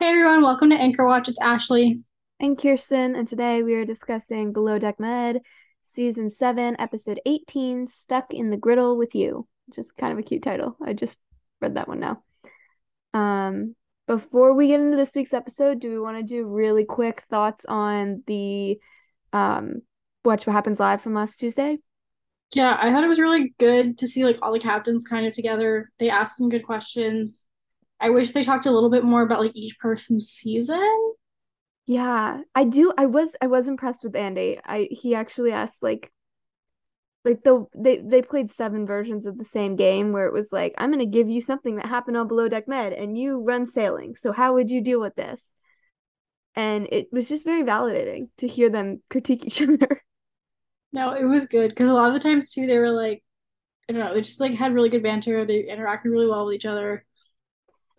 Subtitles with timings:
[0.00, 1.28] Hey everyone, welcome to Anchor Watch.
[1.28, 2.02] It's Ashley.
[2.40, 5.42] And Kierstin, and today we are discussing Below Deck Med,
[5.84, 10.22] Season 7, Episode 18, Stuck in the Griddle with You, which is kind of a
[10.22, 10.74] cute title.
[10.82, 11.18] I just
[11.60, 12.22] read that one now.
[13.12, 13.76] Um,
[14.06, 17.66] before we get into this week's episode, do we want to do really quick thoughts
[17.66, 18.78] on the
[19.34, 19.82] um
[20.24, 21.76] Watch What Happens Live from last Tuesday?
[22.54, 25.34] Yeah, I thought it was really good to see like all the captains kind of
[25.34, 25.90] together.
[25.98, 27.44] They asked some good questions.
[28.00, 31.14] I wish they talked a little bit more about like each person's season.
[31.86, 32.92] Yeah, I do.
[32.96, 34.58] I was I was impressed with Andy.
[34.64, 36.10] I he actually asked like
[37.24, 40.74] like the they they played seven versions of the same game where it was like
[40.78, 44.14] I'm gonna give you something that happened on Below Deck Med and you run sailing.
[44.16, 45.40] So how would you deal with this?
[46.56, 50.02] And it was just very validating to hear them critique each other.
[50.92, 53.22] No, it was good because a lot of the times too they were like
[53.88, 55.44] I don't know, they just like had really good banter.
[55.44, 57.06] They interacted really well with each other.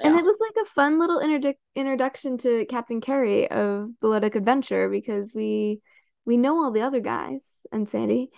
[0.03, 4.35] And it was like a fun little introdu- introduction to Captain Kerry of Below Deck
[4.35, 5.81] Adventure because we
[6.25, 8.29] we know all the other guys and Sandy,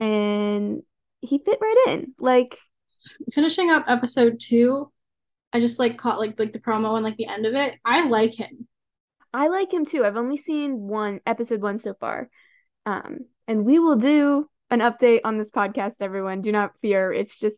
[0.00, 0.82] and
[1.20, 2.14] he fit right in.
[2.18, 2.58] Like
[3.32, 4.92] finishing up episode two,
[5.52, 7.76] I just like caught like like the promo and like the end of it.
[7.84, 8.66] I like him.
[9.32, 10.04] I like him too.
[10.04, 12.28] I've only seen one episode one so far,
[12.84, 15.94] um, and we will do an update on this podcast.
[16.00, 17.12] Everyone, do not fear.
[17.12, 17.56] It's just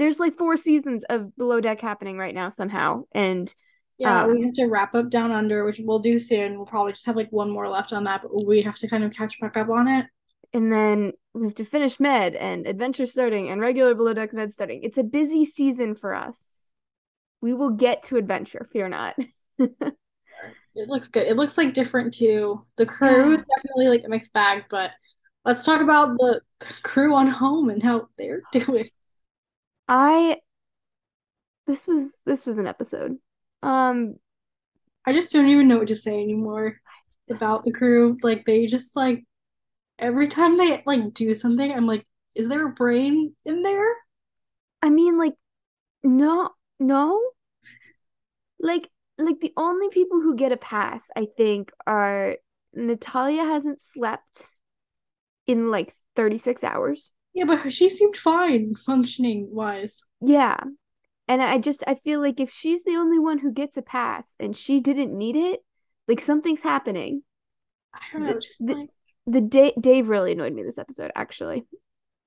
[0.00, 3.54] there's like four seasons of Below Deck happening right now somehow, and
[3.98, 6.56] yeah, um, we have to wrap up Down Under, which we'll do soon.
[6.56, 9.04] We'll probably just have like one more left on that, but we have to kind
[9.04, 10.06] of catch back up on it.
[10.54, 14.54] And then we have to finish Med and Adventure starting and regular Below Deck Med
[14.54, 14.82] starting.
[14.84, 16.36] It's a busy season for us.
[17.42, 19.16] We will get to Adventure, fear not.
[19.58, 19.68] it
[20.74, 21.26] looks good.
[21.26, 22.58] It looks like different too.
[22.78, 23.36] The crew yeah.
[23.36, 24.92] is definitely like a mixed bag, but
[25.44, 26.40] let's talk about the
[26.82, 28.88] crew on home and how they're doing.
[29.90, 30.36] I
[31.66, 33.16] this was this was an episode.
[33.62, 34.14] Um
[35.04, 36.76] I just don't even know what to say anymore
[37.28, 38.16] about the crew.
[38.22, 39.24] Like they just like
[39.98, 42.06] every time they like do something, I'm like,
[42.36, 43.96] is there a brain in there?
[44.80, 45.34] I mean like
[46.04, 47.20] no no.
[48.60, 52.36] Like like the only people who get a pass, I think, are
[52.72, 54.54] Natalya hasn't slept
[55.48, 57.10] in like 36 hours.
[57.34, 60.02] Yeah, but she seemed fine functioning wise.
[60.20, 60.58] Yeah.
[61.28, 64.26] And I just I feel like if she's the only one who gets a pass
[64.40, 65.60] and she didn't need it,
[66.08, 67.22] like something's happening.
[67.94, 68.34] I don't know.
[68.34, 68.88] The, just the, like
[69.26, 71.64] the Dave, Dave really annoyed me this episode, actually.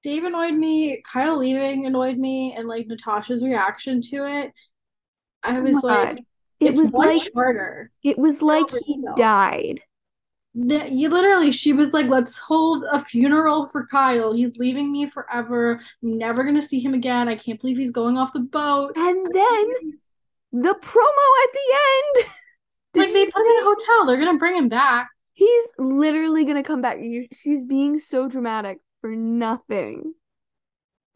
[0.03, 1.01] Dave annoyed me.
[1.01, 4.51] Kyle leaving annoyed me, and like Natasha's reaction to it.
[5.43, 6.19] I oh was oh like,
[6.59, 7.89] it was like charter.
[8.03, 9.81] It was like he died.
[10.55, 14.33] You literally, she was like, let's hold a funeral for Kyle.
[14.33, 15.79] He's leaving me forever.
[16.03, 17.27] I'm never going to see him again.
[17.27, 18.95] I can't believe he's going off the boat.
[18.95, 19.93] And then
[20.51, 21.75] the promo at the
[22.21, 22.27] end.
[22.95, 24.05] Like, they put him in a hotel.
[24.05, 25.09] They're going to bring him back.
[25.33, 26.99] He's literally going to come back.
[27.31, 30.13] She's being so dramatic for nothing.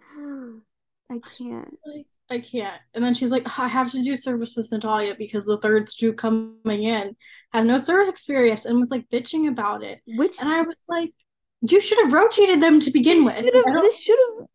[0.18, 1.72] I can't.
[1.86, 2.80] Like, I can't.
[2.94, 6.14] And then she's like, I have to do service with Natalya because the third stew
[6.14, 7.16] coming in
[7.54, 10.02] has no service experience and was like bitching about it.
[10.06, 11.14] Which and I was like,
[11.62, 13.38] you should have rotated them to begin with.
[13.38, 14.48] This should have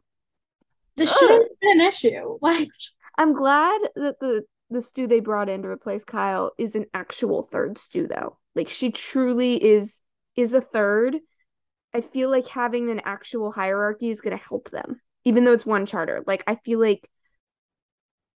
[0.97, 2.39] this should have been an issue.
[2.43, 2.69] Like
[3.17, 7.49] I'm glad that the the stew they brought in to replace Kyle is an actual
[7.51, 8.39] third stew though.
[8.55, 9.99] Like she truly is
[10.37, 11.17] is a third.
[11.95, 15.01] I feel like having an actual hierarchy is gonna help them.
[15.25, 16.23] Even though it's one charter.
[16.27, 17.09] Like I feel like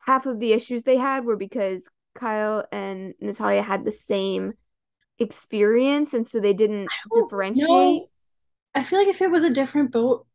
[0.06, 1.82] half of the issues they had were because
[2.14, 4.54] Kyle and Natalya had the same
[5.18, 7.68] experience and so they didn't differentiate.
[7.68, 8.08] Know.
[8.74, 10.26] I feel like if it was a different boat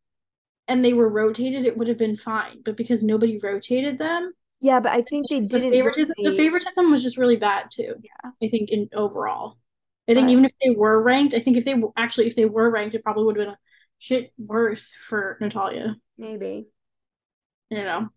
[0.67, 2.61] and they were rotated, it would have been fine.
[2.63, 4.33] But because nobody rotated them.
[4.59, 5.71] Yeah, but I think they the didn't.
[5.71, 7.95] Favoritism, the favoritism was just really bad too.
[8.03, 8.31] Yeah.
[8.43, 9.57] I think in overall.
[10.07, 12.45] I think but, even if they were ranked, I think if they actually if they
[12.45, 13.59] were ranked, it probably would have been a
[13.99, 15.95] shit worse for Natalya.
[16.17, 16.67] Maybe.
[17.69, 18.09] You know.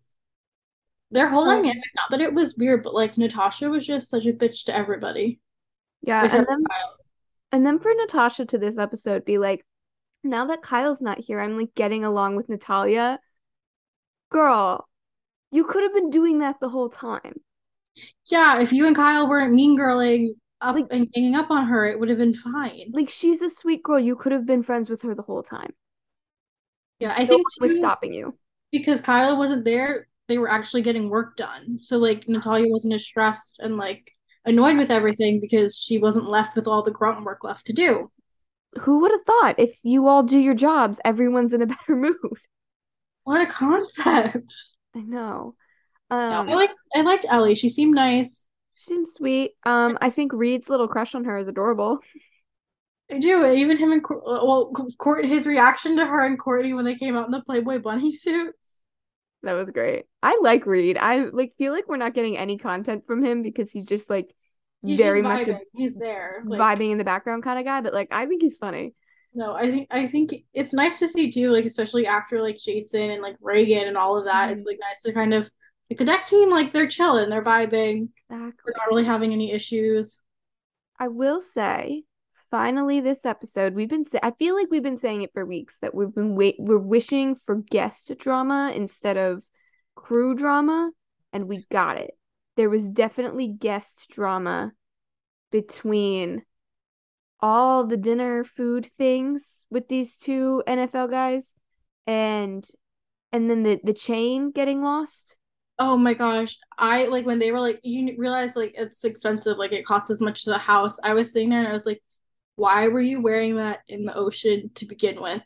[1.11, 4.25] Their whole um, dynamic, not that it was weird, but like Natasha was just such
[4.25, 5.39] a bitch to everybody.
[6.01, 6.63] Yeah, and then,
[7.51, 9.65] and then for Natasha to this episode be like,
[10.23, 13.19] now that Kyle's not here, I'm like getting along with Natalya.
[14.31, 14.87] Girl,
[15.51, 17.35] you could have been doing that the whole time.
[18.25, 20.29] Yeah, if you and Kyle weren't mean girling
[20.59, 22.91] up like, and hanging up on her, it would have been fine.
[22.91, 23.99] Like she's a sweet girl.
[23.99, 25.73] You could have been friends with her the whole time.
[26.99, 28.37] Yeah, I no think was stopping you
[28.71, 31.79] because Kyle wasn't there they were actually getting work done.
[31.81, 34.11] So like Natalya wasn't as stressed and like
[34.45, 38.11] annoyed with everything because she wasn't left with all the grunt work left to do.
[38.81, 42.17] Who would have thought if you all do your jobs, everyone's in a better mood?
[43.23, 44.53] What a concept.
[44.95, 45.55] I know.
[46.11, 47.55] Um, I like I liked Ellie.
[47.55, 48.47] She seemed nice.
[48.77, 49.51] seems sweet.
[49.65, 51.99] Um, I think Reed's little crush on her is adorable.
[53.09, 53.51] They do.
[53.51, 57.25] Even him and well, Court his reaction to her and Courtney when they came out
[57.25, 58.64] in the Playboy bunny suits.
[59.45, 60.05] That was great.
[60.23, 60.97] I like Reed.
[60.97, 64.33] I like feel like we're not getting any content from him because he's just like
[64.83, 65.59] he's very just much vibing.
[65.75, 67.79] he's there like, vibing in the background kind of guy.
[67.81, 68.95] But like, I think he's funny.
[69.35, 73.11] No, I think I think it's nice to see too, like especially after like Jason
[73.11, 74.49] and like Raygan and all of that.
[74.49, 74.57] Mm-hmm.
[74.57, 75.49] It's like nice to kind of
[75.91, 78.09] like the deck team, like they're chilling, they're vibing.
[78.29, 78.63] Exactly.
[78.65, 80.19] We're not really having any issues.
[80.99, 82.03] I will say,
[82.55, 84.05] finally, this episode, we've been.
[84.23, 86.55] I feel like we've been saying it for weeks that we've been wait.
[86.57, 89.43] We're wishing for guest drama instead of
[89.93, 90.91] crew drama,
[91.33, 92.11] and we got it.
[92.55, 94.71] There was definitely guest drama
[95.51, 96.43] between
[97.41, 101.53] all the dinner food things with these two NFL guys
[102.07, 102.65] and
[103.33, 105.35] and then the the chain getting lost.
[105.77, 106.57] Oh my gosh.
[106.77, 110.21] I like when they were like you realize like it's expensive, like it costs as
[110.21, 110.97] much to the house.
[111.03, 112.01] I was sitting there and I was like,
[112.55, 115.43] why were you wearing that in the ocean to begin with?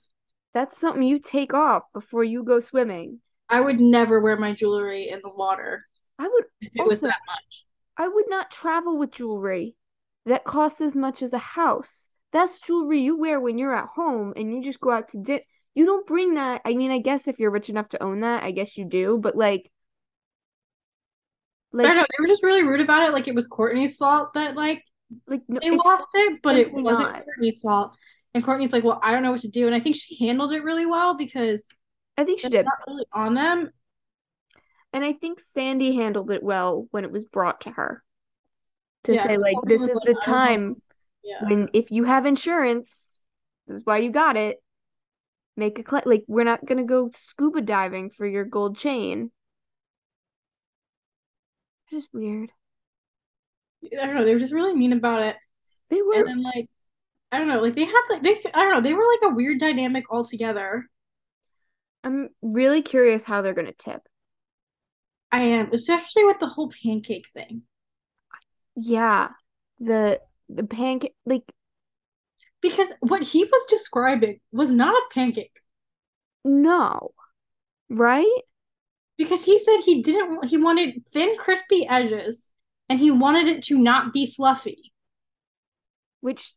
[0.53, 3.19] That's something you take off before you go swimming.
[3.49, 5.83] I would never wear my jewelry in the water.
[6.17, 7.65] I would if it also, was that much.
[7.97, 9.75] I would not travel with jewelry
[10.25, 12.07] that costs as much as a house.
[12.31, 15.41] That's jewelry you wear when you're at home and you just go out to dinner.
[15.73, 16.61] You don't bring that.
[16.65, 19.17] I mean, I guess if you're rich enough to own that, I guess you do.
[19.21, 19.71] But like,
[21.71, 22.05] like I don't know.
[22.09, 23.13] They were just really rude about it.
[23.13, 24.83] Like it was Courtney's fault that like
[25.27, 27.25] like no, they lost it, but it wasn't not.
[27.25, 27.95] Courtney's fault.
[28.33, 29.65] And Courtney's like, well, I don't know what to do.
[29.65, 31.61] And I think she handled it really well because
[32.17, 33.71] I think she did not really on them.
[34.93, 38.03] And I think Sandy handled it well when it was brought to her
[39.05, 40.81] to yeah, say like this is like, the time
[41.23, 41.47] yeah.
[41.47, 43.19] when if you have insurance,
[43.67, 44.57] this is why you got it.
[45.55, 49.31] Make a cl- like we're not gonna go scuba diving for your gold chain.
[51.85, 52.51] It's just weird.
[53.83, 54.25] I don't know.
[54.25, 55.35] They were just really mean about it.
[55.89, 56.15] They were.
[56.15, 56.69] And then like,
[57.31, 57.61] I don't know.
[57.61, 58.81] Like they had like they I don't know.
[58.81, 60.89] They were like a weird dynamic altogether.
[62.03, 64.01] I'm really curious how they're gonna tip.
[65.31, 67.63] I am, especially with the whole pancake thing.
[68.75, 69.29] Yeah,
[69.79, 71.43] the the pancake like
[72.61, 75.61] because what he was describing was not a pancake.
[76.43, 77.11] No.
[77.89, 78.25] Right?
[79.17, 82.49] Because he said he didn't he wanted thin crispy edges
[82.89, 84.91] and he wanted it to not be fluffy.
[86.21, 86.53] Which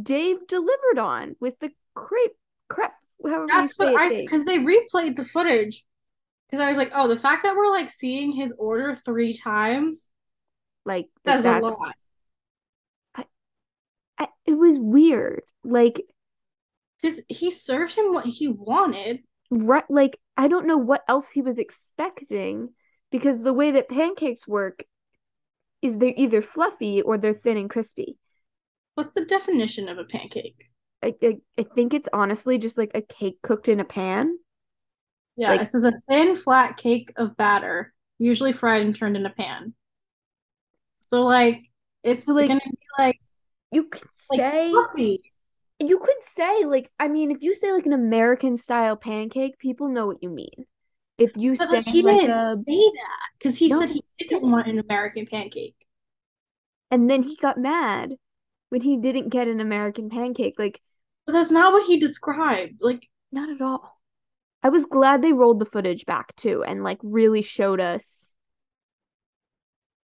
[0.00, 2.36] Dave delivered on with the crepe
[2.68, 2.92] crepe
[3.22, 5.84] That's what I because they replayed the footage.
[6.48, 10.08] Because I was like, oh, the fact that we're like seeing his order three times,
[10.84, 11.94] like that's, that's a lot
[14.50, 15.42] it was weird.
[15.64, 16.02] Like,
[17.00, 19.20] because he served him what he wanted.
[19.50, 19.88] Right.
[19.88, 22.70] Like, I don't know what else he was expecting
[23.10, 24.84] because the way that pancakes work
[25.82, 28.16] is they're either fluffy or they're thin and crispy.
[28.94, 30.70] What's the definition of a pancake?
[31.02, 34.38] I, I, I think it's honestly just like a cake cooked in a pan.
[35.36, 39.24] Yeah, like, it says a thin, flat cake of batter, usually fried and turned in
[39.24, 39.74] a pan.
[40.98, 41.62] So, like,
[42.02, 43.20] it's like, gonna be like
[43.72, 45.22] you could like say fluffy.
[45.78, 49.88] you could say like I mean if you say like an American style pancake, people
[49.88, 50.66] know what you mean.
[51.20, 53.90] If you but say like, he like didn't a, say that because he no, said
[53.90, 55.76] he didn't want an American pancake,
[56.90, 58.14] and then he got mad
[58.70, 60.54] when he didn't get an American pancake.
[60.58, 60.80] Like,
[61.26, 62.80] but that's not what he described.
[62.80, 64.00] Like, not at all.
[64.62, 68.20] I was glad they rolled the footage back too and like really showed us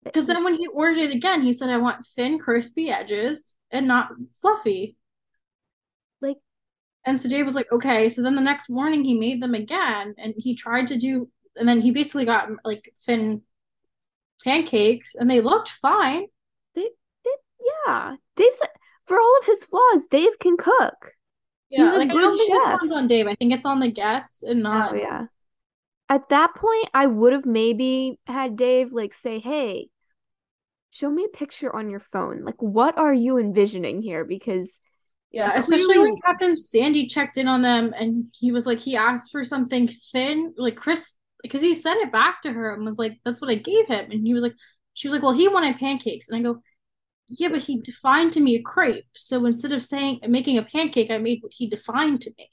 [0.07, 3.89] because then when he ordered it again, he said, I want thin, crispy edges and
[3.89, 4.97] not fluffy.
[7.07, 8.09] And so Dave was like, okay.
[8.09, 11.69] So then the next morning he made them again and he tried to do, and
[11.69, 13.43] then he basically got like thin
[14.45, 16.27] pancakes and they looked fine.
[16.75, 16.89] They,
[17.25, 17.31] they
[17.87, 18.17] yeah.
[18.35, 18.61] Dave's,
[19.07, 21.13] for all of his flaws, Dave can cook.
[21.71, 22.81] Yeah, He's like, I don't think chef.
[22.83, 23.27] this on Dave.
[23.27, 24.93] I think it's on the guests and not.
[24.93, 25.27] Oh, yeah.
[26.09, 29.89] At that point, I would have maybe had Dave like say, "Hey,
[30.91, 32.45] show me a picture on your phone.
[32.45, 34.25] Like, what are you envisioning here?
[34.25, 34.71] Because
[35.37, 39.31] yeah, especially when Captain Sandy checked in on them and he was like, he asked
[39.31, 41.13] for something thin, like Chris,
[41.43, 44.11] because he sent it back to her and was like, that's what I gave him.
[44.11, 44.55] And he was like,
[44.95, 46.31] she was like, well, he wanted pancakes.
[46.31, 46.63] And I go,
[47.29, 49.05] yeah, but he defined to me a crepe.
[49.15, 52.49] So instead of saying making a pancake, I made what he defined to me.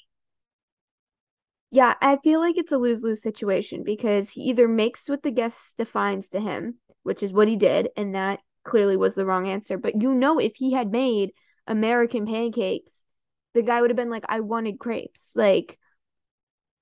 [1.72, 5.32] Yeah, I feel like it's a lose lose situation because he either makes what the
[5.32, 9.48] guest defines to him, which is what he did, and that clearly was the wrong
[9.48, 9.78] answer.
[9.78, 11.32] But you know, if he had made
[11.68, 13.04] American pancakes,
[13.54, 15.32] the guy would have been like, I wanted crepes.
[15.36, 15.80] Like,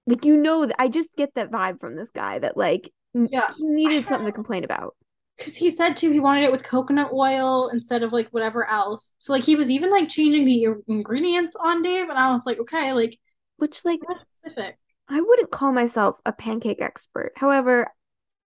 [0.07, 3.63] like you know, I just get that vibe from this guy that like yeah, he
[3.65, 4.95] needed something to complain about.
[5.37, 9.13] because he said too he wanted it with coconut oil instead of like whatever else.
[9.17, 12.59] So like he was even like changing the ingredients on Dave, and I was like,
[12.59, 13.17] okay, like
[13.57, 14.77] which like specific.
[15.07, 17.33] I wouldn't call myself a pancake expert.
[17.35, 17.91] However,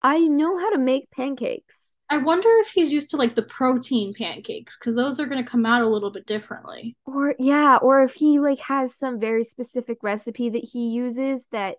[0.02, 1.76] I know how to make pancakes.
[2.10, 5.50] I wonder if he's used to like the protein pancakes because those are going to
[5.50, 6.96] come out a little bit differently.
[7.06, 11.78] Or yeah, or if he like has some very specific recipe that he uses that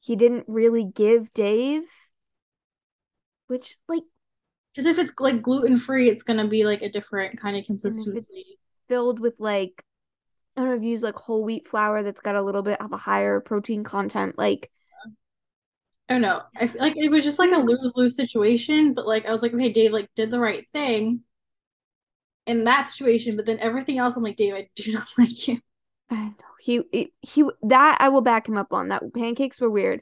[0.00, 1.82] he didn't really give Dave.
[3.46, 4.02] Which like
[4.74, 8.58] because if it's like gluten free, it's gonna be like a different kind of consistency.
[8.88, 9.84] filled with like
[10.56, 12.80] I don't know if you use like whole wheat flour that's got a little bit
[12.80, 14.70] of a higher protein content, like
[16.08, 16.40] I don't know.
[16.56, 17.66] I feel like it was just like a hmm.
[17.66, 21.20] lose lose situation, but like I was like, okay, Dave like did the right thing
[22.46, 25.60] in that situation, but then everything else, I'm like, Dave, I do not like you.
[26.10, 28.88] I know he he, he that I will back him up on.
[28.88, 30.00] That pancakes were weird.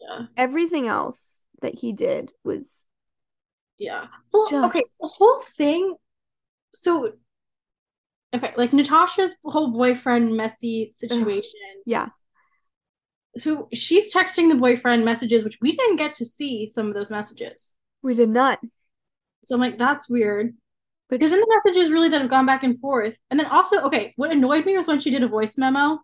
[0.00, 0.26] Yeah.
[0.36, 2.86] Everything else that he did was.
[3.76, 4.06] Yeah.
[4.32, 4.64] Well, just...
[4.66, 4.84] okay.
[5.00, 5.94] The whole thing.
[6.74, 7.12] So.
[8.34, 11.52] Okay, like Natasha's whole boyfriend messy situation.
[11.52, 11.82] Ugh.
[11.86, 12.08] Yeah
[13.36, 17.10] so she's texting the boyfriend messages, which we didn't get to see some of those
[17.10, 17.72] messages.
[18.02, 18.60] We did not.
[19.42, 20.54] So I'm like, that's weird.
[21.10, 23.18] Because in the messages really that have gone back and forth.
[23.30, 26.00] And then also, okay, what annoyed me was when she did a voice memo,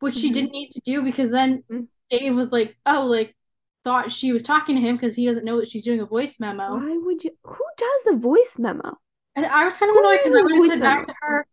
[0.00, 0.20] which mm-hmm.
[0.20, 1.84] she didn't need to do because then mm-hmm.
[2.10, 3.36] Dave was like, oh, like
[3.84, 6.40] thought she was talking to him because he doesn't know that she's doing a voice
[6.40, 6.78] memo.
[6.78, 7.30] Why would you?
[7.44, 8.96] Who does a voice memo?
[9.36, 11.46] And I was kind of annoyed because I would have said back to her,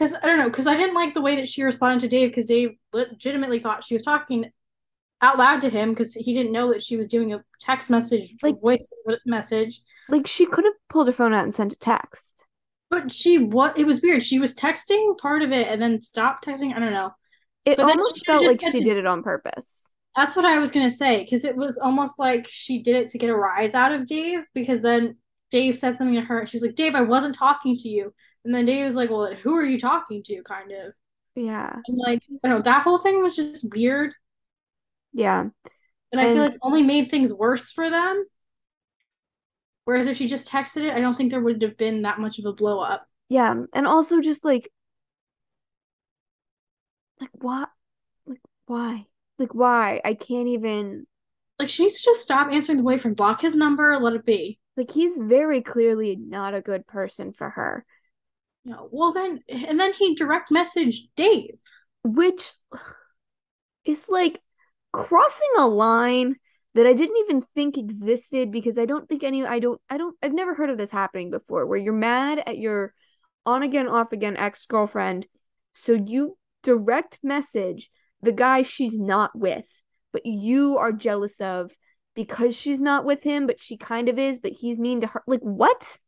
[0.00, 2.30] because I don't know, because I didn't like the way that she responded to Dave
[2.30, 4.50] because Dave legitimately thought she was talking
[5.20, 8.34] out loud to him because he didn't know that she was doing a text message,
[8.42, 8.90] like voice
[9.26, 9.80] message.
[10.08, 12.24] Like she could have pulled her phone out and sent a text.
[12.88, 14.22] But she what it was weird.
[14.22, 16.74] She was texting part of it and then stopped texting.
[16.74, 17.12] I don't know.
[17.66, 19.68] It but almost felt like she to, did it on purpose.
[20.16, 23.18] That's what I was gonna say because it was almost like she did it to
[23.18, 25.16] get a rise out of Dave because then
[25.50, 28.14] Dave said something to her and she was like, Dave, I wasn't talking to you.
[28.44, 30.42] And then Dave was like, Well, who are you talking to?
[30.42, 30.92] Kind of.
[31.34, 31.74] Yeah.
[31.86, 34.12] And like, I don't know, that whole thing was just weird.
[35.12, 35.40] Yeah.
[35.40, 35.50] And,
[36.12, 38.24] and I feel like only made things worse for them.
[39.84, 42.38] Whereas if she just texted it, I don't think there would have been that much
[42.38, 43.06] of a blow up.
[43.28, 43.54] Yeah.
[43.74, 44.70] And also just like
[47.20, 47.66] like why
[48.26, 49.06] like why?
[49.38, 50.00] Like why?
[50.04, 51.06] I can't even
[51.58, 54.58] like she needs to just stop answering the boyfriend, block his number, let it be.
[54.80, 57.84] Like he's very clearly not a good person for her.
[58.64, 61.58] No, well then, and then he direct messaged Dave,
[62.02, 62.50] which
[63.84, 64.40] is like
[64.90, 66.36] crossing a line
[66.74, 70.16] that I didn't even think existed because I don't think any I don't I don't
[70.22, 72.94] I've never heard of this happening before where you're mad at your
[73.44, 75.26] on again off again ex-girlfriend
[75.74, 77.90] so you direct message
[78.22, 79.68] the guy she's not with
[80.10, 81.70] but you are jealous of
[82.14, 85.22] because she's not with him, but she kind of is, but he's mean to her.
[85.26, 85.98] Like, what?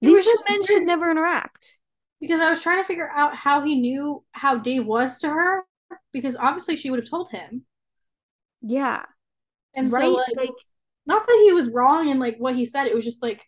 [0.00, 1.78] These two men should never interact.
[2.20, 5.64] Because I was trying to figure out how he knew how Dave was to her,
[6.12, 7.64] because obviously she would have told him.
[8.62, 9.02] Yeah.
[9.74, 10.02] And right?
[10.02, 10.50] so, like, like,
[11.06, 13.44] not that he was wrong in like what he said, it was just like,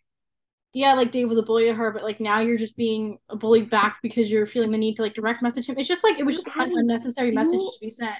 [0.73, 3.35] yeah, like Dave was a bully to her, but like now you're just being a
[3.35, 5.77] bully back because you're feeling the need to like direct message him.
[5.77, 8.15] It's just like it was just an unnecessary message to be sent.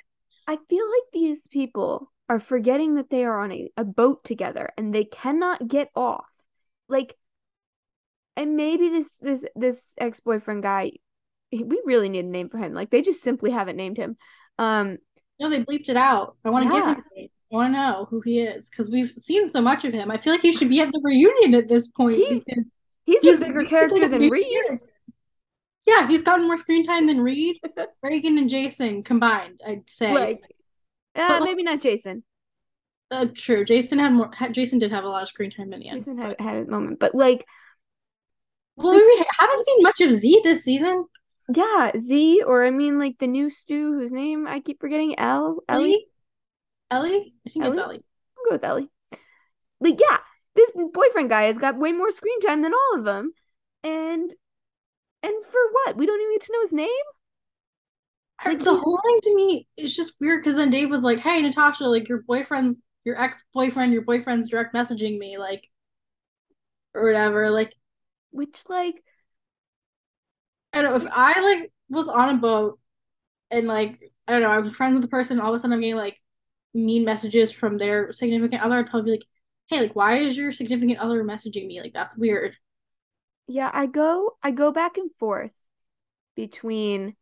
[0.47, 4.69] I feel like these people are forgetting that they are on a, a boat together
[4.77, 6.23] and they cannot get off.
[6.87, 7.17] Like
[8.37, 10.93] and maybe this this this ex-boyfriend guy
[11.51, 12.73] we really need a name for him.
[12.73, 14.15] Like they just simply haven't named him.
[14.57, 14.97] Um
[15.41, 16.37] No, they bleeped it out.
[16.45, 16.79] I want to yeah.
[16.79, 17.03] give him
[17.51, 20.09] I want to know who he is because we've seen so much of him.
[20.09, 22.65] I feel like he should be at the reunion at this point he's, because
[23.03, 24.79] he's, he's a bigger character than Reed.
[25.85, 27.57] Yeah, he's gotten more screen time than Reed,
[28.05, 29.59] Raygan, and Jason combined.
[29.67, 30.13] I'd say.
[30.13, 30.41] Like,
[31.15, 32.23] uh, maybe not Jason.
[33.09, 33.65] Uh, true.
[33.65, 34.31] Jason had more.
[34.51, 35.99] Jason did have a lot of screen time in the end.
[35.99, 37.45] Jason had had a moment, but like,
[38.77, 41.05] well, we haven't seen much of Z this season.
[41.53, 45.19] Yeah, Z, or I mean, like the new stew, whose name I keep forgetting.
[45.19, 45.59] L.
[45.67, 46.07] Ellie.
[46.89, 47.33] Ellie.
[47.45, 47.77] I think Ellie?
[47.77, 48.03] it's Ellie.
[48.37, 48.89] I'll go with Ellie.
[49.81, 50.19] Like, yeah,
[50.55, 53.33] this boyfriend guy has got way more screen time than all of them,
[53.83, 54.33] and
[55.23, 55.97] and for what?
[55.97, 57.05] We don't even get to know his name.
[58.45, 61.41] Like the whole thing to me is just weird because then Dave was like, "Hey,
[61.41, 65.69] Natasha, like your boyfriend's your ex boyfriend, your boyfriend's direct messaging me, like,
[66.93, 67.73] or whatever." Like,
[68.31, 69.03] which like,
[70.73, 72.79] I don't know if I like was on a boat
[73.51, 75.81] and like I don't know, I'm friends with the person, all of a sudden I'm
[75.81, 76.17] getting like
[76.73, 78.77] mean messages from their significant other.
[78.77, 79.27] I'd probably be like,
[79.69, 81.81] "Hey, like, why is your significant other messaging me?
[81.81, 82.55] Like, that's weird."
[83.47, 85.51] Yeah, I go I go back and forth
[86.35, 87.15] between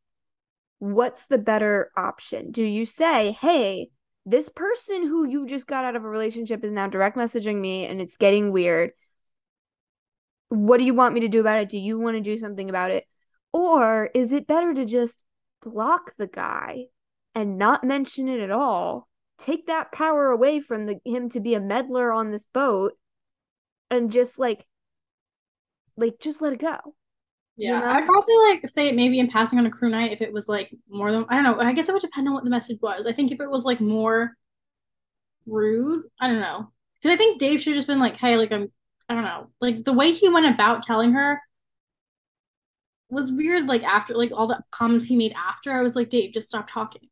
[0.80, 2.52] what's the better option?
[2.52, 3.90] Do you say, hey,
[4.26, 7.86] this person who you just got out of a relationship is now direct messaging me
[7.86, 8.92] and it's getting weird.
[10.50, 11.70] What do you want me to do about it?
[11.70, 13.06] Do you want to do something about it?
[13.54, 15.18] Or is it better to just
[15.64, 16.86] block the guy
[17.36, 19.08] and not mention it at all?
[19.40, 22.94] Take that power away from the, him to be a meddler on this boat
[23.90, 24.66] and just like
[25.98, 26.78] like just let it go.
[27.60, 27.92] Yeah, you know?
[27.92, 30.48] I'd probably like say it maybe in passing on a crew night if it was
[30.48, 31.60] like more than I don't know.
[31.60, 33.06] I guess it would depend on what the message was.
[33.06, 34.34] I think if it was like more
[35.46, 36.72] rude, I don't know.
[37.02, 38.72] Because I think Dave should have just been like, "Hey, like I'm,
[39.08, 41.42] I don't know, like the way he went about telling her
[43.10, 43.68] was weird.
[43.68, 46.70] Like after like all the comments he made after, I was like, Dave, just stop
[46.70, 47.10] talking.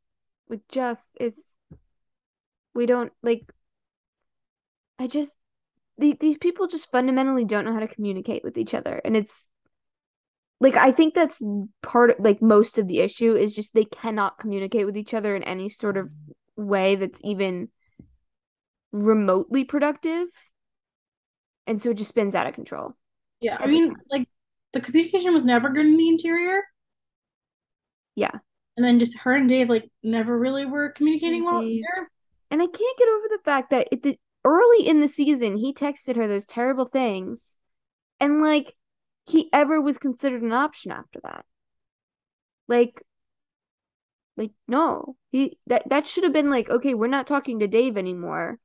[0.48, 1.56] We just it's
[2.74, 3.44] we don't like.
[5.00, 5.36] I just
[5.98, 9.34] the, these people just fundamentally don't know how to communicate with each other, and it's
[10.60, 11.40] like I think that's
[11.84, 15.36] part of like most of the issue is just they cannot communicate with each other
[15.36, 16.10] in any sort of
[16.56, 17.70] way that's even
[18.92, 20.28] remotely productive.
[21.68, 22.94] And so it just spins out of control.
[23.40, 24.04] Yeah, I mean, time.
[24.10, 24.28] like
[24.74, 26.64] the communication was never good in the interior.
[28.16, 28.32] Yeah.
[28.78, 32.10] And then just her and Dave like never really were communicating well either.
[32.50, 35.74] And I can't get over the fact that it, the, early in the season he
[35.74, 37.58] texted her those terrible things
[38.20, 38.74] and like
[39.28, 41.46] he ever was considered an option after that.
[42.68, 43.02] Like,
[44.36, 47.98] like no, he that that should have been like, okay, we're not talking to Dave
[47.98, 48.60] anymore.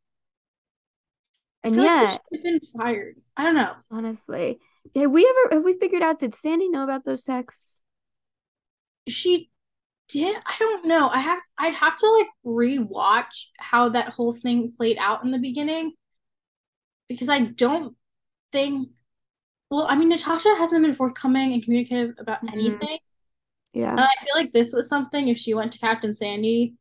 [1.65, 3.21] And yet, like been fired.
[3.37, 3.75] I don't know.
[3.91, 4.59] Honestly,
[4.97, 6.21] have we ever have we figured out?
[6.21, 7.81] Did Sandy know about those texts?
[9.09, 9.51] She
[10.09, 10.37] did.
[10.47, 11.09] I don't know.
[11.09, 11.41] I have.
[11.59, 15.93] I'd have to like rewatch how that whole thing played out in the beginning
[17.09, 17.97] because I don't
[18.51, 18.89] think
[19.73, 22.59] well, I mean, Natasha hasn't been forthcoming and communicative about mm-hmm.
[22.59, 22.99] anything.
[23.73, 23.93] Yeah.
[23.93, 26.75] And I feel like this was something if she went to Captain Sandy,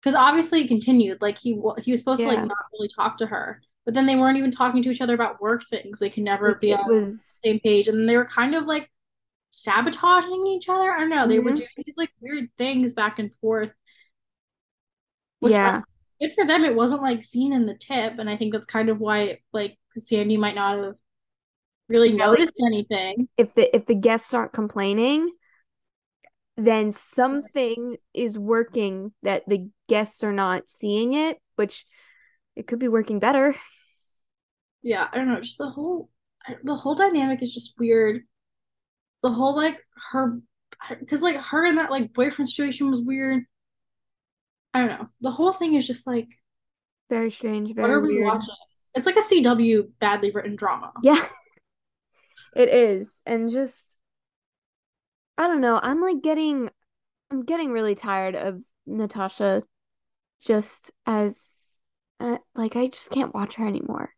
[0.00, 1.20] because obviously it continued.
[1.20, 2.30] Like he he was supposed yeah.
[2.30, 5.02] to like not really talk to her, but then they weren't even talking to each
[5.02, 5.98] other about work things.
[5.98, 7.12] They could never be on was...
[7.12, 8.90] the same page, and they were kind of like
[9.50, 10.90] sabotaging each other.
[10.90, 11.28] I don't know.
[11.28, 11.44] They mm-hmm.
[11.44, 13.70] were doing these like weird things back and forth.
[15.42, 15.82] yeah.
[16.22, 16.64] Good for them.
[16.64, 19.76] It wasn't like seen in the tip, and I think that's kind of why like
[19.98, 20.94] Sandy might not have
[21.90, 23.28] really noticed anything.
[23.36, 25.30] If the if the guests aren't complaining,
[26.56, 31.84] then something is working that the guests are not seeing it, which
[32.56, 33.56] it could be working better.
[34.82, 35.40] Yeah, I don't know.
[35.40, 36.08] Just the whole
[36.62, 38.22] the whole dynamic is just weird.
[39.22, 39.78] The whole like
[40.12, 40.40] her
[40.98, 43.44] because like her and that like boyfriend situation was weird.
[44.72, 45.08] I don't know.
[45.20, 46.28] The whole thing is just like
[47.10, 47.74] very strange.
[47.74, 48.26] Very what are we weird.
[48.28, 48.54] watching?
[48.94, 50.92] It's like a CW badly written drama.
[51.02, 51.26] Yeah.
[52.54, 53.08] It is.
[53.26, 53.96] And just
[55.38, 55.80] I don't know.
[55.82, 56.70] I'm like getting
[57.30, 59.62] I'm getting really tired of Natasha
[60.40, 61.42] just as
[62.20, 64.10] uh, like I just can't watch her anymore.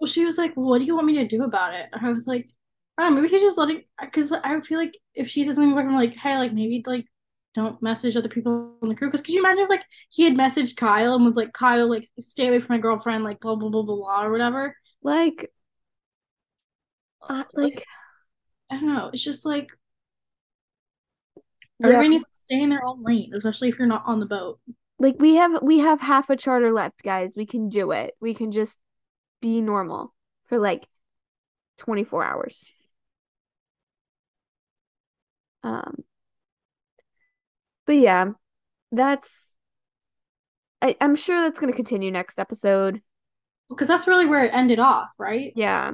[0.00, 2.06] Well, she was like, well, "What do you want me to do about it?" And
[2.06, 2.50] I was like,
[2.98, 3.20] "I don't know.
[3.20, 6.36] Maybe he's just letting." Because I feel like if she says something I'm like, "Hey,
[6.38, 7.06] like maybe like
[7.54, 10.34] don't message other people on the crew," because could you imagine if like he had
[10.34, 13.68] messaged Kyle and was like, "Kyle, like stay away from my girlfriend," like blah blah
[13.68, 14.76] blah blah blah or whatever.
[15.02, 15.52] Like
[17.28, 17.84] uh, like,
[18.70, 19.10] I don't know.
[19.12, 19.68] It's just like
[21.78, 21.88] yeah.
[21.88, 24.58] everybody needs to stay in their own lane, especially if you're not on the boat.
[24.98, 27.34] Like we have we have half a charter left, guys.
[27.36, 28.14] We can do it.
[28.20, 28.78] We can just
[29.40, 30.14] be normal
[30.46, 30.86] for like
[31.78, 32.64] 24 hours.
[35.64, 36.04] Um
[37.86, 38.30] but yeah,
[38.92, 39.48] that's
[40.80, 43.00] I, I'm sure that's gonna continue next episode.
[43.68, 45.52] Because that's really where it ended off, right?
[45.56, 45.92] Yeah.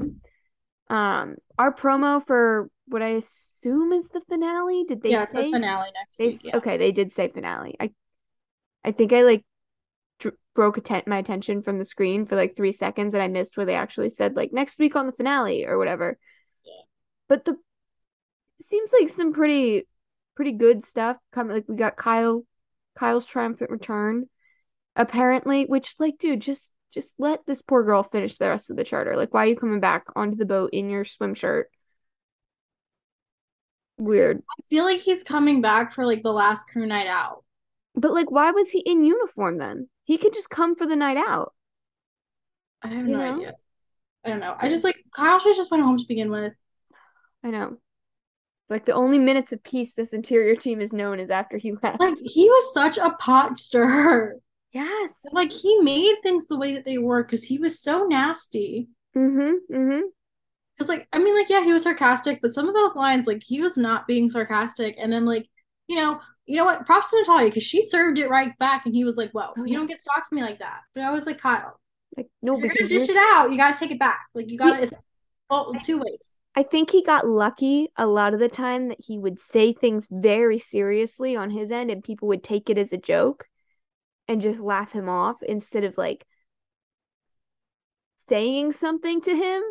[0.90, 4.84] Um, our promo for what I assume is the finale.
[4.84, 6.40] Did they yeah, say the finale next they, week?
[6.44, 6.56] Yeah.
[6.56, 7.76] Okay, they did say finale.
[7.78, 7.90] I,
[8.84, 9.44] I think I like
[10.18, 13.56] dr- broke atten- my attention from the screen for like three seconds, and I missed
[13.56, 16.18] where they actually said like next week on the finale or whatever.
[16.64, 16.82] Yeah.
[17.28, 17.56] But the
[18.62, 19.86] seems like some pretty
[20.34, 21.54] pretty good stuff coming.
[21.54, 22.44] Like we got Kyle,
[22.96, 24.26] Kyle's triumphant return,
[24.96, 25.64] apparently.
[25.66, 29.16] Which like, dude, just just let this poor girl finish the rest of the charter.
[29.16, 31.70] Like, why are you coming back onto the boat in your swim shirt?
[33.98, 34.38] Weird.
[34.38, 37.44] I feel like he's coming back for like the last crew night out.
[37.94, 39.88] But like, why was he in uniform then?
[40.04, 41.52] He could just come for the night out.
[42.82, 43.34] I have you no know?
[43.36, 43.52] idea.
[44.24, 44.54] I don't know.
[44.58, 46.52] I just like Kyle should just went home to begin with.
[47.42, 47.76] I know.
[48.68, 51.72] It's like the only minutes of peace this interior team is known is after he
[51.82, 52.00] left.
[52.00, 54.36] Like he was such a pot stirrer.
[54.72, 55.24] Yes.
[55.32, 58.88] Like he made things the way that they were because he was so nasty.
[59.16, 59.74] Mm-hmm.
[59.74, 60.00] Mm-hmm.
[60.72, 63.42] Because like I mean, like, yeah, he was sarcastic, but some of those lines, like,
[63.44, 64.96] he was not being sarcastic.
[65.00, 65.48] And then like,
[65.88, 66.86] you know, you know what?
[66.86, 69.76] Props to Natalya because she served it right back, and he was like, "Whoa, you
[69.76, 71.78] don't get to talk to me like that." But I was like, Kyle,
[72.16, 74.28] Like no, if you're gonna dish it out, you gotta take it back.
[74.34, 74.94] Like you gotta, it's
[75.50, 76.36] well, two ways.
[76.54, 80.08] I think he got lucky a lot of the time that he would say things
[80.10, 83.46] very seriously on his end and people would take it as a joke
[84.28, 86.26] and just laugh him off instead of like
[88.28, 89.62] saying something to him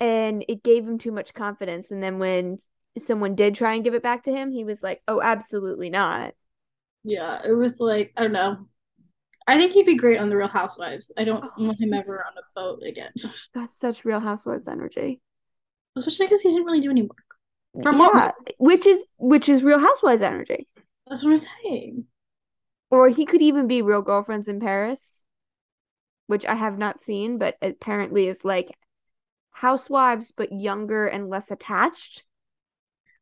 [0.00, 2.58] and it gave him too much confidence and then when
[2.98, 6.32] someone did try and give it back to him he was like oh absolutely not
[7.04, 8.66] Yeah, it was like I don't know.
[9.46, 11.10] I think he'd be great on the Real Housewives.
[11.18, 13.10] I don't Oh, want him ever on a boat again,
[13.54, 15.20] that's such real housewives energy
[15.96, 17.82] especially because he didn't really do any work.
[17.82, 20.66] From what- yeah which is which is real housewives energy
[21.08, 22.04] That's what I'm saying.
[22.92, 25.22] Or he could even be Real Girlfriends in Paris,
[26.26, 28.76] which I have not seen, but apparently is like
[29.50, 32.22] housewives but younger and less attached.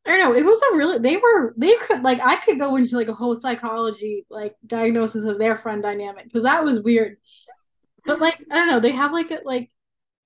[0.04, 0.35] I don't know.
[0.37, 3.14] It was a really they were they could like I could go into like a
[3.14, 7.18] whole psychology like diagnosis of their friend dynamic because that was weird.
[8.04, 9.70] But like I don't know, they have like a like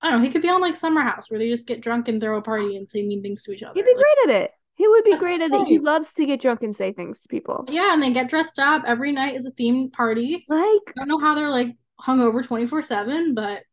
[0.01, 0.25] I don't know.
[0.25, 2.41] He could be on like Summer House where they just get drunk and throw a
[2.41, 3.73] party and say mean things to each other.
[3.75, 4.51] He'd be Like, great at it.
[4.75, 5.67] He would be That's great at it.
[5.67, 7.65] He loves to get drunk and say things to people.
[7.69, 10.45] yeah, and they get dressed up every night is a themed party.
[10.49, 13.63] Like, I don't know how they're like hungover twenty four seven, but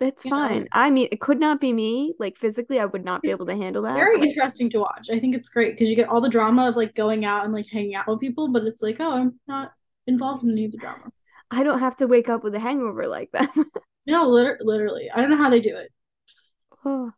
[0.00, 0.36] it's You know.
[0.48, 0.68] fine.
[0.72, 2.14] I mean, it could not be me.
[2.18, 3.94] Like, physically, I would not be It's able to handle that.
[3.94, 5.08] very but- interesting to watch.
[5.10, 7.52] I think it's great because you get all the drama of like going out and
[7.52, 9.72] like hanging out with people, but it's like, oh, I'm not
[10.06, 11.10] involved in any of the drama.
[11.50, 13.50] I don't have to wake up with a hangover like that.
[14.06, 15.08] No, liter- literally.
[15.10, 15.90] I don't know how they do it.
[16.84, 17.10] Oh.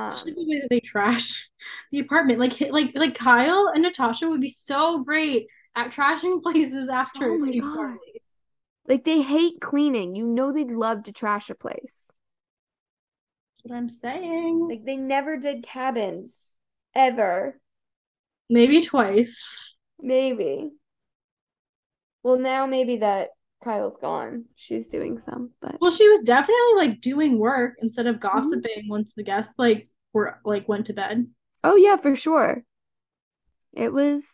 [0.00, 1.50] Especially Um, the way that they trash
[1.92, 2.38] the apartment.
[2.40, 7.38] Like like like Kyle and Natasha would be so great at trashing places after Oh
[7.38, 7.74] my God.
[7.76, 8.22] party.
[8.86, 10.14] like, they hate cleaning.
[10.14, 12.08] You know, they'd love to trash a place.
[13.56, 14.68] That's what I'm saying.
[14.68, 16.36] Like, they never did cabins.
[16.94, 17.58] Ever.
[18.48, 19.44] Maybe twice.
[20.02, 20.72] Maybe.
[22.24, 23.30] Well, now maybe that
[23.64, 24.46] Kyle's gone.
[24.56, 28.28] She's doing some, but Well, she was definitely like doing work instead of Mm-hmm.
[28.28, 31.26] gossiping once the guests like were like went to bed.
[31.64, 32.64] oh yeah, for sure.
[33.72, 34.24] It was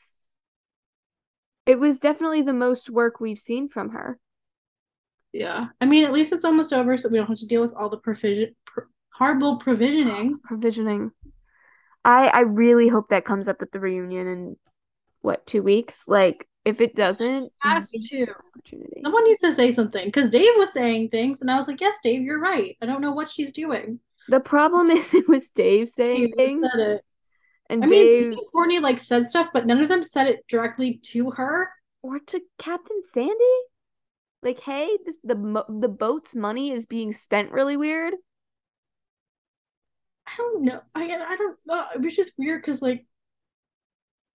[1.67, 4.19] it was definitely the most work we've seen from her.
[5.33, 5.69] Yeah.
[5.81, 7.91] I mean, at least it's almost over, so we don't have to deal with all
[7.91, 8.81] the provision pr-
[9.13, 10.39] horrible provisioning.
[10.45, 11.11] Provisioning.
[12.05, 14.57] I I really hope that comes up at the reunion in
[15.21, 16.05] what, two weeks?
[16.07, 18.27] Like, if it doesn't, Has to.
[19.03, 21.99] Someone needs to say something because Dave was saying things, and I was like, "Yes,
[22.03, 22.77] Dave, you're right.
[22.83, 26.61] I don't know what she's doing." The problem is it was Dave saying Dave things,
[26.61, 27.03] said it.
[27.71, 30.47] and I mean, Dave and Courtney like said stuff, but none of them said it
[30.49, 31.71] directly to her.
[32.03, 33.35] or to Captain Sandy.
[34.43, 38.15] Like, hey, this the the boat's money is being spent really weird.
[40.27, 40.81] I don't know.
[40.95, 41.87] I I don't know.
[41.95, 43.07] It was just weird because like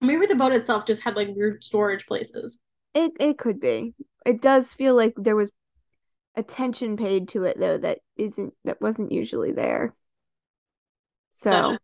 [0.03, 2.59] maybe the boat itself just had like weird storage places.
[2.93, 3.93] It it could be.
[4.25, 5.51] It does feel like there was
[6.35, 9.95] attention paid to it though that isn't that wasn't usually there.
[11.33, 11.79] So Gotcha.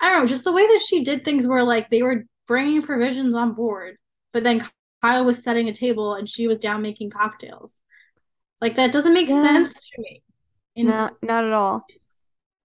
[0.00, 2.82] I don't know, just the way that she did things where like they were bringing
[2.82, 3.96] provisions on board,
[4.32, 4.66] but then
[5.00, 7.80] Kyle was setting a table and she was down making cocktails.
[8.60, 9.42] Like that doesn't make Yeah.
[9.42, 10.22] sense to me.
[10.74, 11.86] In, not not at all.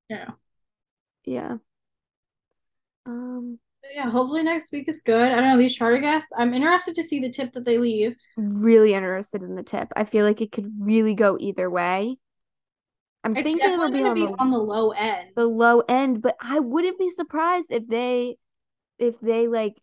[0.09, 0.35] know.
[1.25, 1.57] Yeah.
[3.05, 3.59] Um,
[3.93, 5.31] Yeah, hopefully next week is good.
[5.31, 8.15] I don't know, these charter guests, I'm interested to see the tip that they leave.
[8.37, 9.89] really interested in the tip.
[9.95, 12.17] I feel like it could really go either way.
[13.23, 15.29] I'm It's thinking it'll be on be the on the low end.
[15.35, 18.37] the low end, but I wouldn't be surprised if they
[18.99, 19.81] if they like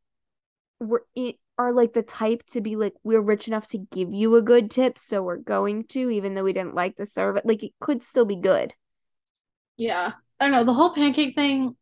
[0.80, 4.36] were it are like the type to be like we're rich enough to give you
[4.36, 7.42] a good tip, so we're going to, even though we didn't like the service.
[7.44, 8.74] Like it could still be good.
[9.76, 10.12] Yeah.
[10.40, 11.76] I don't know, the whole pancake thing,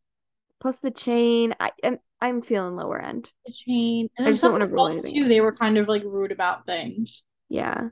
[0.59, 3.31] Plus the chain, I am I'm feeling lower end.
[3.45, 5.29] the chain, and I then just don't wanna rule anything too, out.
[5.29, 7.23] they were kind of like rude about things.
[7.49, 7.89] Yeah.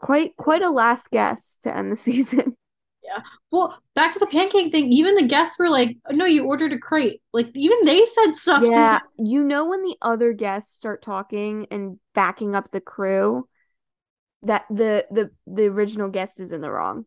[0.00, 2.56] Quite quite a last guess to end the season.
[3.02, 3.22] Yeah.
[3.50, 6.78] Well, back to the pancake thing, even the guests were like, no, you ordered a
[6.78, 7.20] crate.
[7.32, 11.66] Like even they said stuff Yeah, to you know when the other guests start talking
[11.70, 13.48] and backing up the crew,
[14.42, 17.06] that the the the original guest is in the wrong.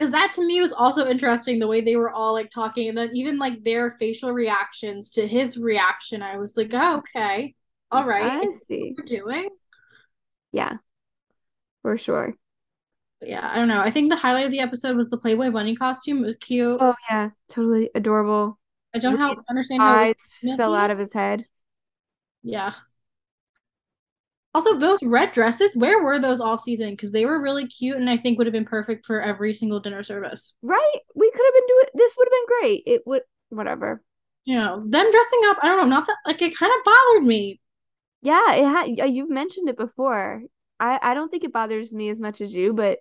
[0.00, 2.96] Because that to me was also interesting the way they were all like talking and
[2.96, 6.22] then even like their facial reactions to his reaction.
[6.22, 7.54] I was like, oh, okay.
[7.90, 8.40] All right.
[8.42, 8.94] I see.
[8.96, 9.50] what you're doing?
[10.52, 10.78] Yeah,
[11.82, 12.34] for sure.
[13.20, 13.80] But yeah, I don't know.
[13.80, 16.24] I think the highlight of the episode was the Playboy bunny costume.
[16.24, 16.78] It was cute.
[16.80, 18.58] Oh yeah, totally adorable.
[18.94, 21.44] I don't how, understand how Eyes was fell out of his head.
[22.42, 22.72] Yeah.
[24.54, 26.90] Also, those red dresses, where were those all season?
[26.90, 29.80] Because they were really cute and I think would have been perfect for every single
[29.80, 30.54] dinner service.
[30.62, 30.96] Right?
[31.14, 32.82] We could have been doing this would have been great.
[32.86, 34.02] It would whatever.
[34.44, 37.24] you know, them dressing up, I don't know, not that like it kind of bothered
[37.26, 37.60] me.
[38.22, 40.42] Yeah, it had you've mentioned it before.
[40.78, 42.98] I I don't think it bothers me as much as you, but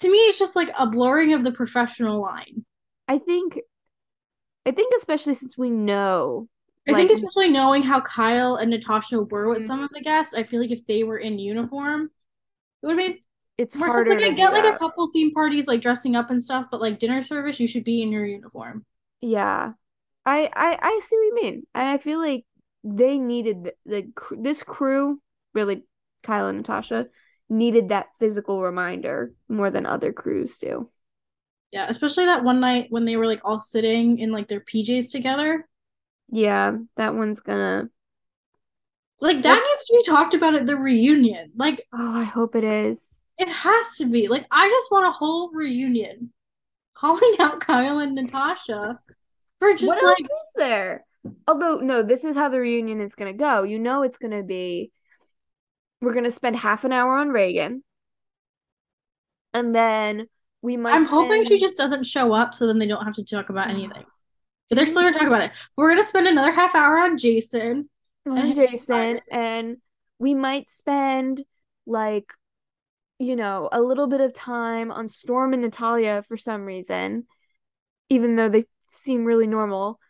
[0.00, 2.64] to me it's just like a blurring of the professional line.
[3.08, 3.60] I think
[4.66, 6.48] I think especially since we know
[6.88, 9.66] I like, think especially knowing how Kyle and Natasha were with mm-hmm.
[9.66, 12.10] some of the guests, I feel like if they were in uniform,
[12.82, 13.16] it would have
[13.58, 14.14] it's more harder.
[14.14, 16.98] Like I get like a couple theme parties like dressing up and stuff, but like
[16.98, 18.84] dinner service, you should be in your uniform.
[19.20, 19.72] Yeah,
[20.26, 22.44] I I I see what you mean, and I feel like
[22.82, 25.20] they needed the, the this crew
[25.54, 25.82] really
[26.22, 27.06] Kyle and Natasha
[27.48, 30.90] needed that physical reminder more than other crews do.
[31.70, 35.10] Yeah, especially that one night when they were like all sitting in like their PJs
[35.10, 35.68] together.
[36.32, 37.90] Yeah, that one's gonna
[39.20, 41.52] like that needs to be talked about at the reunion.
[41.54, 43.00] Like, oh, I hope it is.
[43.38, 44.26] It has to be.
[44.28, 46.32] Like, I just want a whole reunion
[46.94, 48.98] calling out Kyle and Natasha
[49.60, 51.04] for just what like is there.
[51.46, 53.62] Although no, this is how the reunion is gonna go.
[53.62, 54.90] You know, it's gonna be.
[56.00, 57.82] We're gonna spend half an hour on Raygan,
[59.52, 60.28] and then
[60.62, 60.94] we might.
[60.94, 61.28] I'm spend...
[61.28, 64.04] hoping she just doesn't show up, so then they don't have to talk about anything.
[64.72, 65.50] But they're still gonna talk about it.
[65.76, 67.90] We're gonna spend another half hour on Jason.
[68.26, 69.76] On Jason, and
[70.18, 71.44] we might spend
[71.84, 72.32] like,
[73.18, 77.26] you know, a little bit of time on Storm and Natalya for some reason,
[78.08, 80.00] even though they seem really normal.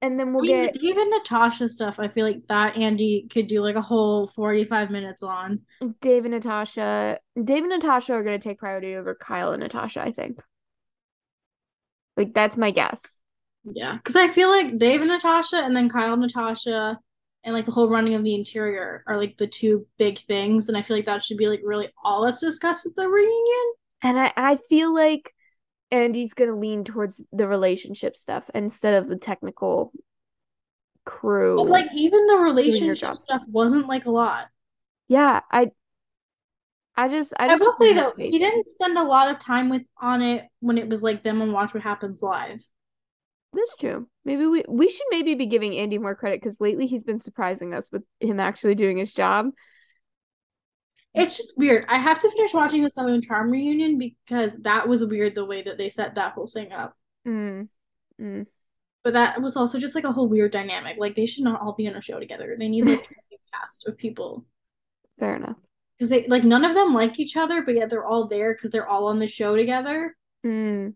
[0.00, 1.98] And then we'll I mean, get even Natasha stuff.
[1.98, 5.62] I feel like that Andy could do like a whole forty-five minutes on.
[6.00, 7.18] Dave and Natasha.
[7.42, 10.00] Dave and Natasha are gonna take priority over Kyle and Natasha.
[10.00, 10.38] I think.
[12.16, 13.00] Like that's my guess.
[13.64, 16.98] Yeah, because I feel like Dave and Natasha, and then Kyle and Natasha,
[17.44, 20.76] and like the whole running of the interior are like the two big things, and
[20.76, 23.72] I feel like that should be like really all that's discussed at the reunion.
[24.02, 25.32] And I I feel like
[25.90, 29.92] Andy's gonna lean towards the relationship stuff instead of the technical
[31.04, 31.56] crew.
[31.56, 34.48] But like even the relationship stuff wasn't like a lot.
[35.08, 35.70] Yeah, I
[36.96, 39.68] I just I, just I will say though, he didn't spend a lot of time
[39.68, 42.60] with on it when it was like them on Watch What Happens Live.
[43.54, 44.08] That's true.
[44.24, 47.72] Maybe we we should maybe be giving Andy more credit because lately he's been surprising
[47.72, 49.50] us with him actually doing his job.
[51.14, 51.84] It's just weird.
[51.88, 55.62] I have to finish watching the Southern Charm reunion because that was weird the way
[55.62, 56.96] that they set that whole thing up.
[57.26, 57.68] Mm.
[58.20, 58.46] Mm.
[59.04, 60.96] But that was also just like a whole weird dynamic.
[60.98, 62.56] Like they should not all be in a show together.
[62.58, 64.44] They need like a cast of people.
[65.20, 65.56] Fair enough.
[65.96, 68.70] Because they like none of them like each other, but yet they're all there because
[68.70, 70.16] they're all on the show together.
[70.44, 70.94] Mm.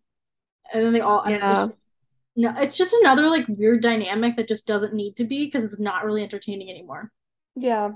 [0.73, 1.69] And then they all yeah.
[2.41, 5.81] No, it's just another like weird dynamic that just doesn't need to be because it's
[5.81, 7.11] not really entertaining anymore.
[7.57, 7.91] Yeah.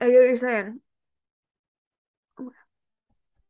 [0.00, 0.80] I get what you're saying.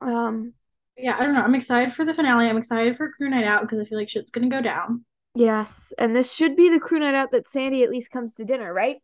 [0.02, 0.52] Um
[0.98, 1.40] yeah, I don't know.
[1.40, 2.48] I'm excited for the finale.
[2.48, 5.06] I'm excited for crew night out because I feel like shit's gonna go down.
[5.34, 8.44] Yes, and this should be the crew night out that Sandy at least comes to
[8.44, 8.98] dinner, right?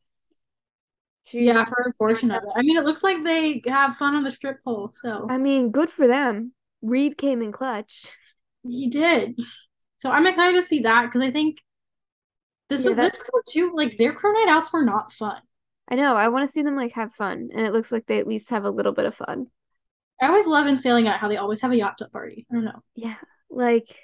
[1.25, 2.49] She, yeah, for a portion of it.
[2.55, 4.93] I mean, it looks like they have fun on the strip pole.
[4.93, 6.53] So I mean, good for them.
[6.83, 8.05] Reed came in clutch.
[8.69, 9.41] He did.
[10.07, 11.61] So I'm excited to see that because I think
[12.71, 13.73] this yeah, was this crew too.
[13.75, 15.41] Like their crew night outs were not fun.
[15.89, 16.15] I know.
[16.15, 18.51] I want to see them like have fun, and it looks like they at least
[18.51, 19.49] have a little bit of fun.
[20.23, 22.47] I always love in sailing out how they always have a yacht party.
[22.49, 22.85] I don't know.
[22.95, 23.17] Yeah,
[23.51, 23.99] like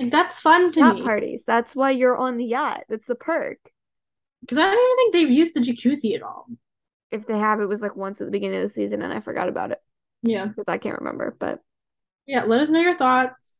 [0.00, 1.02] like that's fun to yacht me.
[1.02, 1.44] parties.
[1.46, 2.82] That's why you're on the yacht.
[2.88, 3.58] That's the perk.
[4.40, 6.48] Because I don't even think they've used the jacuzzi at all.
[7.12, 9.20] If they have, it was like once at the beginning of the season, and I
[9.20, 9.78] forgot about it.
[10.24, 11.36] Yeah, because I can't remember.
[11.38, 11.60] But
[12.26, 13.56] yeah, let us know your thoughts.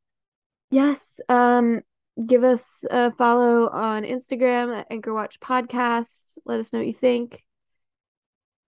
[0.75, 1.21] Yes.
[1.29, 1.83] Um,
[2.27, 6.37] give us a follow on Instagram at Anchor Watch Podcast.
[6.45, 7.45] Let us know what you think.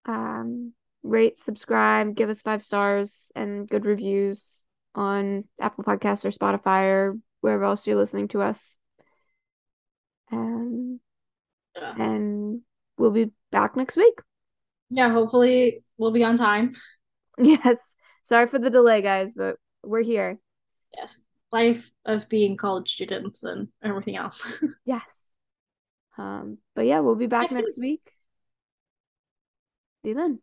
[0.05, 0.71] Um,
[1.03, 4.63] rate, subscribe, give us five stars and good reviews
[4.95, 8.77] on Apple Podcasts or Spotify or wherever else you're listening to us.
[10.31, 11.01] And
[11.75, 11.93] yeah.
[11.97, 12.61] and
[12.97, 14.17] we'll be back next week.
[14.89, 16.73] Yeah, hopefully we'll be on time.
[17.39, 17.77] Yes.
[18.23, 20.39] Sorry for the delay, guys, but we're here.
[20.97, 24.45] Yes life of being college students and everything else.
[24.85, 25.03] yes.
[26.17, 28.01] Um, but yeah, we'll be back next, next week.
[28.05, 28.11] week.
[30.03, 30.39] See you then.